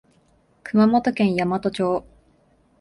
[0.63, 2.03] 熊本県山都町